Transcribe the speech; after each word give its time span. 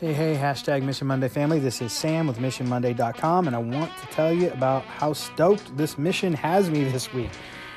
Hey, 0.00 0.14
hey, 0.14 0.34
hashtag 0.34 0.82
Mission 0.82 1.08
Monday 1.08 1.28
family. 1.28 1.58
This 1.58 1.82
is 1.82 1.92
Sam 1.92 2.26
with 2.26 2.38
MissionMonday.com, 2.38 3.46
and 3.46 3.54
I 3.54 3.58
want 3.58 3.94
to 3.98 4.06
tell 4.06 4.32
you 4.32 4.50
about 4.52 4.82
how 4.84 5.12
stoked 5.12 5.76
this 5.76 5.98
mission 5.98 6.32
has 6.32 6.70
me 6.70 6.84
this 6.84 7.12
week. 7.12 7.28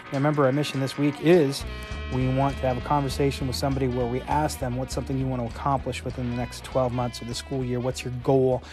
Now, 0.05 0.19
remember, 0.19 0.45
our 0.45 0.53
mission 0.53 0.79
this 0.79 0.97
week 0.97 1.15
is 1.19 1.65
we 2.13 2.33
want 2.33 2.55
to 2.59 2.61
have 2.61 2.77
a 2.77 2.87
conversation 2.87 3.45
with 3.45 3.57
somebody 3.57 3.89
where 3.89 4.05
we 4.05 4.21
ask 4.21 4.57
them 4.59 4.77
what's 4.77 4.93
something 4.95 5.17
you 5.17 5.27
want 5.27 5.41
to 5.41 5.53
accomplish 5.53 6.05
within 6.05 6.29
the 6.29 6.37
next 6.37 6.63
12 6.63 6.93
months 6.93 7.19
of 7.19 7.27
the 7.27 7.35
school 7.35 7.61
year, 7.61 7.81
what's 7.81 8.05
your 8.05 8.13
goal, 8.23 8.63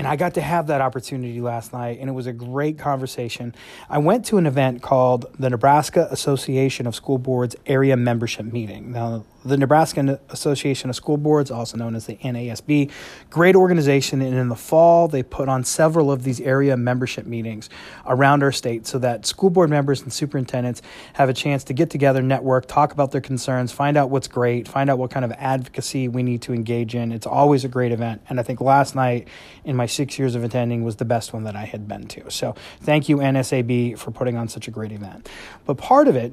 and 0.00 0.08
I 0.08 0.16
got 0.16 0.32
to 0.32 0.40
have 0.40 0.68
that 0.68 0.80
opportunity 0.80 1.42
last 1.42 1.74
night, 1.74 1.98
and 2.00 2.08
it 2.08 2.14
was 2.14 2.26
a 2.26 2.32
great 2.32 2.78
conversation. 2.78 3.54
I 3.90 3.98
went 3.98 4.24
to 4.26 4.38
an 4.38 4.46
event 4.46 4.80
called 4.80 5.26
the 5.38 5.50
Nebraska 5.50 6.08
Association 6.10 6.86
of 6.86 6.94
School 6.94 7.18
Boards 7.18 7.54
Area 7.66 7.98
Membership 7.98 8.46
Meeting. 8.46 8.92
Now, 8.92 9.26
the 9.44 9.56
Nebraska 9.56 10.20
Association 10.28 10.90
of 10.90 10.96
School 10.96 11.16
Boards, 11.16 11.50
also 11.50 11.76
known 11.76 11.94
as 11.94 12.06
the 12.06 12.16
NASB, 12.16 12.90
great 13.30 13.56
organization. 13.56 14.20
And 14.20 14.34
in 14.34 14.48
the 14.48 14.56
fall, 14.56 15.08
they 15.08 15.22
put 15.22 15.48
on 15.48 15.64
several 15.64 16.12
of 16.12 16.24
these 16.24 16.40
area 16.40 16.76
membership 16.76 17.26
meetings 17.26 17.70
around 18.06 18.42
our 18.42 18.52
state 18.52 18.86
so 18.86 18.98
that 18.98 19.24
school 19.24 19.50
board 19.50 19.70
members 19.70 20.02
and 20.02 20.12
superintendents 20.12 20.82
have 21.14 21.28
a 21.28 21.32
chance 21.32 21.64
to 21.64 21.72
get 21.72 21.90
together, 21.90 22.20
network, 22.22 22.66
talk 22.66 22.92
about 22.92 23.12
their 23.12 23.20
concerns, 23.20 23.72
find 23.72 23.96
out 23.96 24.10
what's 24.10 24.28
great, 24.28 24.68
find 24.68 24.90
out 24.90 24.98
what 24.98 25.10
kind 25.10 25.24
of 25.24 25.32
advocacy 25.32 26.08
we 26.08 26.22
need 26.22 26.42
to 26.42 26.52
engage 26.52 26.94
in. 26.94 27.10
It's 27.12 27.26
always 27.26 27.64
a 27.64 27.68
great 27.68 27.92
event. 27.92 28.20
And 28.28 28.38
I 28.38 28.42
think 28.42 28.60
last 28.60 28.94
night 28.94 29.28
in 29.64 29.74
my 29.74 29.86
six 29.90 30.18
years 30.18 30.34
of 30.34 30.44
attending 30.44 30.84
was 30.84 30.96
the 30.96 31.04
best 31.04 31.32
one 31.32 31.44
that 31.44 31.56
I 31.56 31.64
had 31.64 31.86
been 31.86 32.06
to. 32.08 32.30
So 32.30 32.54
thank 32.80 33.08
you, 33.08 33.18
NSAB, 33.18 33.98
for 33.98 34.10
putting 34.10 34.36
on 34.36 34.48
such 34.48 34.68
a 34.68 34.70
great 34.70 34.92
event. 34.92 35.28
But 35.66 35.76
part 35.76 36.08
of 36.08 36.16
it, 36.16 36.32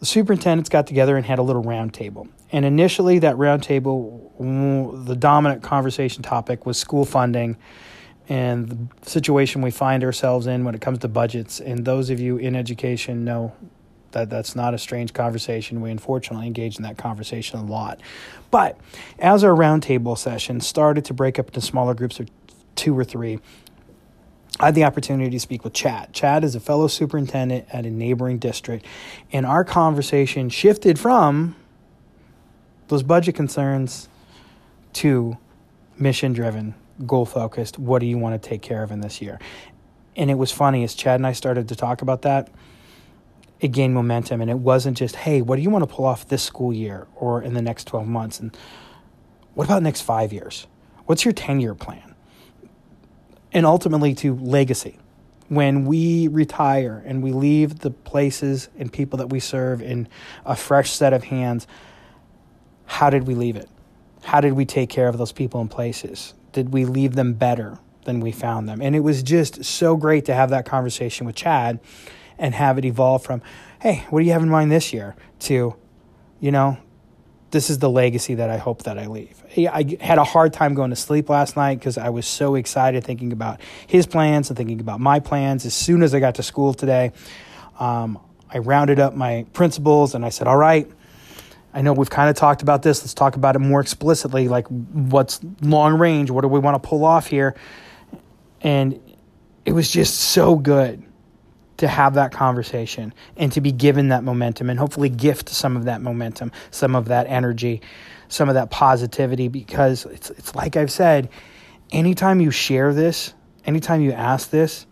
the 0.00 0.06
superintendents 0.06 0.68
got 0.68 0.86
together 0.86 1.16
and 1.16 1.24
had 1.24 1.38
a 1.38 1.42
little 1.42 1.62
roundtable. 1.62 2.28
And 2.50 2.64
initially, 2.64 3.20
that 3.20 3.36
roundtable, 3.36 5.04
the 5.06 5.14
dominant 5.14 5.62
conversation 5.62 6.22
topic 6.22 6.66
was 6.66 6.76
school 6.76 7.04
funding 7.04 7.56
and 8.28 8.68
the 8.68 9.10
situation 9.10 9.62
we 9.62 9.70
find 9.70 10.04
ourselves 10.04 10.46
in 10.46 10.64
when 10.64 10.74
it 10.74 10.80
comes 10.80 10.98
to 11.00 11.08
budgets. 11.08 11.60
And 11.60 11.84
those 11.84 12.10
of 12.10 12.20
you 12.20 12.36
in 12.36 12.56
education 12.56 13.24
know 13.24 13.54
that 14.12 14.30
that's 14.30 14.54
not 14.54 14.74
a 14.74 14.78
strange 14.78 15.12
conversation. 15.12 15.80
We 15.80 15.90
unfortunately 15.90 16.46
engage 16.46 16.76
in 16.76 16.82
that 16.82 16.96
conversation 16.96 17.58
a 17.58 17.64
lot. 17.64 18.00
But 18.50 18.78
as 19.18 19.44
our 19.44 19.54
roundtable 19.54 20.16
session 20.16 20.60
started 20.60 21.04
to 21.06 21.14
break 21.14 21.38
up 21.38 21.48
into 21.48 21.60
smaller 21.60 21.94
groups 21.94 22.20
of 22.20 22.28
two 22.74 22.98
or 22.98 23.04
three, 23.04 23.40
I 24.60 24.66
had 24.66 24.74
the 24.74 24.84
opportunity 24.84 25.30
to 25.30 25.40
speak 25.40 25.64
with 25.64 25.72
Chad. 25.72 26.12
Chad 26.12 26.44
is 26.44 26.54
a 26.54 26.60
fellow 26.60 26.86
superintendent 26.86 27.66
at 27.72 27.86
a 27.86 27.90
neighboring 27.90 28.38
district, 28.38 28.86
and 29.32 29.46
our 29.46 29.64
conversation 29.64 30.50
shifted 30.50 30.98
from 30.98 31.56
those 32.88 33.02
budget 33.02 33.34
concerns 33.34 34.08
to 34.94 35.38
mission 35.98 36.34
driven, 36.34 36.74
goal 37.06 37.24
focused. 37.24 37.78
What 37.78 38.00
do 38.00 38.06
you 38.06 38.18
want 38.18 38.40
to 38.40 38.48
take 38.48 38.60
care 38.60 38.82
of 38.82 38.90
in 38.90 39.00
this 39.00 39.22
year? 39.22 39.40
And 40.16 40.30
it 40.30 40.34
was 40.34 40.52
funny 40.52 40.84
as 40.84 40.94
Chad 40.94 41.18
and 41.18 41.26
I 41.26 41.32
started 41.32 41.68
to 41.68 41.76
talk 41.76 42.02
about 42.02 42.22
that 42.22 42.50
it 43.62 43.68
gained 43.68 43.94
momentum 43.94 44.42
and 44.42 44.50
it 44.50 44.58
wasn't 44.58 44.98
just 44.98 45.14
hey 45.16 45.40
what 45.40 45.56
do 45.56 45.62
you 45.62 45.70
want 45.70 45.88
to 45.88 45.94
pull 45.94 46.04
off 46.04 46.28
this 46.28 46.42
school 46.42 46.72
year 46.72 47.06
or 47.14 47.40
in 47.40 47.54
the 47.54 47.62
next 47.62 47.86
12 47.86 48.06
months? 48.06 48.40
And 48.40 48.54
what 49.54 49.64
about 49.64 49.82
next 49.82 50.02
five 50.02 50.32
years? 50.32 50.66
What's 51.06 51.24
your 51.24 51.32
10 51.32 51.60
year 51.60 51.74
plan? 51.74 52.14
And 53.52 53.64
ultimately 53.64 54.14
to 54.16 54.34
legacy. 54.34 54.98
When 55.48 55.84
we 55.84 56.28
retire 56.28 57.02
and 57.06 57.22
we 57.22 57.32
leave 57.32 57.80
the 57.80 57.90
places 57.90 58.68
and 58.78 58.90
people 58.92 59.18
that 59.18 59.28
we 59.28 59.38
serve 59.38 59.82
in 59.82 60.08
a 60.44 60.56
fresh 60.56 60.90
set 60.90 61.12
of 61.12 61.24
hands 61.24 61.66
how 62.86 63.08
did 63.08 63.26
we 63.26 63.34
leave 63.34 63.56
it? 63.56 63.70
How 64.22 64.40
did 64.40 64.52
we 64.52 64.64
take 64.66 64.90
care 64.90 65.08
of 65.08 65.16
those 65.16 65.32
people 65.32 65.60
and 65.60 65.70
places? 65.70 66.34
Did 66.52 66.72
we 66.74 66.84
leave 66.84 67.14
them 67.14 67.32
better 67.32 67.78
than 68.04 68.20
we 68.20 68.32
found 68.32 68.68
them? 68.68 68.82
And 68.82 68.94
it 68.94 69.00
was 69.00 69.22
just 69.22 69.64
so 69.64 69.96
great 69.96 70.26
to 70.26 70.34
have 70.34 70.50
that 70.50 70.66
conversation 70.66 71.26
with 71.26 71.34
chad 71.34 71.80
and 72.42 72.54
have 72.54 72.76
it 72.76 72.84
evolve 72.84 73.22
from, 73.22 73.40
hey, 73.80 74.04
what 74.10 74.20
do 74.20 74.26
you 74.26 74.32
have 74.32 74.42
in 74.42 74.50
mind 74.50 74.70
this 74.70 74.92
year? 74.92 75.16
to, 75.42 75.74
you 76.40 76.50
know, 76.50 76.78
this 77.50 77.68
is 77.68 77.78
the 77.78 77.90
legacy 77.90 78.34
that 78.36 78.48
I 78.48 78.56
hope 78.56 78.84
that 78.84 78.98
I 78.98 79.06
leave. 79.06 79.42
I 79.56 79.98
had 80.00 80.18
a 80.18 80.24
hard 80.24 80.54
time 80.54 80.74
going 80.74 80.90
to 80.90 80.96
sleep 80.96 81.28
last 81.28 81.56
night 81.56 81.78
because 81.78 81.98
I 81.98 82.08
was 82.08 82.26
so 82.26 82.54
excited 82.54 83.04
thinking 83.04 83.32
about 83.32 83.60
his 83.86 84.06
plans 84.06 84.48
and 84.48 84.56
thinking 84.56 84.80
about 84.80 85.00
my 85.00 85.20
plans. 85.20 85.66
As 85.66 85.74
soon 85.74 86.02
as 86.02 86.14
I 86.14 86.20
got 86.20 86.36
to 86.36 86.42
school 86.42 86.72
today, 86.72 87.12
um, 87.78 88.18
I 88.50 88.58
rounded 88.58 88.98
up 88.98 89.14
my 89.14 89.44
principals 89.52 90.14
and 90.14 90.24
I 90.24 90.30
said, 90.30 90.46
all 90.46 90.56
right, 90.56 90.90
I 91.74 91.82
know 91.82 91.92
we've 91.92 92.10
kind 92.10 92.30
of 92.30 92.36
talked 92.36 92.62
about 92.62 92.82
this. 92.82 93.02
Let's 93.02 93.14
talk 93.14 93.36
about 93.36 93.56
it 93.56 93.60
more 93.60 93.80
explicitly. 93.80 94.48
Like, 94.48 94.66
what's 94.68 95.40
long 95.60 95.98
range? 95.98 96.30
What 96.30 96.42
do 96.42 96.48
we 96.48 96.58
want 96.58 96.82
to 96.82 96.88
pull 96.88 97.04
off 97.04 97.26
here? 97.26 97.54
And 98.62 98.98
it 99.64 99.72
was 99.72 99.90
just 99.90 100.14
so 100.14 100.56
good 100.56 101.02
to 101.82 101.88
have 101.88 102.14
that 102.14 102.30
conversation 102.30 103.12
and 103.36 103.50
to 103.50 103.60
be 103.60 103.72
given 103.72 104.10
that 104.10 104.22
momentum 104.22 104.70
and 104.70 104.78
hopefully 104.78 105.08
gift 105.08 105.48
some 105.48 105.76
of 105.76 105.86
that 105.86 106.00
momentum, 106.00 106.52
some 106.70 106.94
of 106.94 107.06
that 107.06 107.26
energy, 107.26 107.82
some 108.28 108.48
of 108.48 108.54
that 108.54 108.70
positivity 108.70 109.48
because 109.48 110.06
it's 110.06 110.30
it's 110.30 110.54
like 110.54 110.76
I've 110.76 110.92
said, 110.92 111.28
anytime 111.90 112.40
you 112.40 112.52
share 112.52 112.94
this, 112.94 113.34
anytime 113.64 114.00
you 114.00 114.12
ask 114.12 114.50
this, 114.50 114.86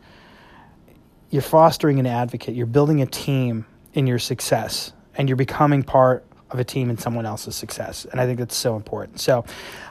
you're 1.31 1.43
fostering 1.43 2.01
an 2.01 2.07
advocate, 2.09 2.57
you're 2.57 2.67
building 2.67 3.01
a 3.01 3.07
team 3.07 3.67
in 3.95 4.09
your 4.09 4.19
success 4.19 4.93
and 5.15 5.29
you're 5.29 5.37
becoming 5.37 5.85
part 5.85 6.27
of 6.51 6.59
a 6.59 6.65
team 6.65 6.91
in 6.91 6.99
someone 6.99 7.25
else's 7.25 7.55
success. 7.55 8.05
And 8.05 8.21
I 8.21 8.27
think 8.27 8.41
that's 8.41 8.57
so 8.57 8.75
important. 8.75 9.21
So, 9.21 9.45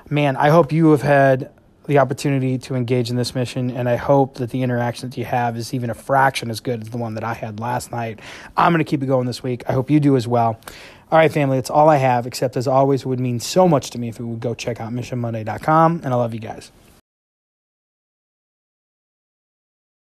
man, 0.09 0.35
I 0.35 0.49
hope 0.49 0.73
you 0.73 0.91
have 0.91 1.01
had 1.01 1.53
the 1.89 1.97
opportunity 1.97 2.59
to 2.59 2.75
engage 2.75 3.09
in 3.09 3.15
this 3.15 3.33
mission, 3.33 3.71
and 3.71 3.89
I 3.89 3.95
hope 3.95 4.35
that 4.35 4.51
the 4.51 4.61
interaction 4.61 5.09
that 5.09 5.17
you 5.17 5.25
have 5.25 5.57
is 5.57 5.73
even 5.73 5.89
a 5.89 5.95
fraction 5.95 6.51
as 6.51 6.59
good 6.59 6.83
as 6.83 6.89
the 6.91 6.97
one 6.97 7.15
that 7.15 7.23
I 7.23 7.33
had 7.33 7.59
last 7.59 7.91
night. 7.91 8.19
I'm 8.55 8.71
going 8.71 8.77
to 8.85 8.89
keep 8.89 9.01
it 9.01 9.07
going 9.07 9.25
this 9.25 9.41
week. 9.41 9.63
I 9.67 9.73
hope 9.73 9.89
you 9.89 9.99
do 9.99 10.15
as 10.15 10.27
well. 10.27 10.59
All 11.11 11.17
right, 11.17 11.31
family, 11.31 11.57
that's 11.57 11.71
all 11.71 11.89
I 11.89 11.97
have, 11.97 12.27
except 12.27 12.55
as 12.55 12.67
always, 12.67 13.01
it 13.01 13.07
would 13.07 13.19
mean 13.19 13.39
so 13.39 13.67
much 13.67 13.89
to 13.89 13.97
me 13.97 14.07
if 14.07 14.19
you 14.19 14.27
would 14.27 14.39
go 14.39 14.53
check 14.53 14.79
out 14.79 14.93
missionmonday.com, 14.93 16.01
and 16.03 16.13
I 16.13 16.15
love 16.15 16.35
you 16.35 16.39
guys. 16.39 16.71